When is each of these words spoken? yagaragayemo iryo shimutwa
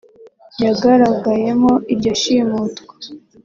yagaragayemo 0.63 1.71
iryo 1.93 2.13
shimutwa 2.21 2.93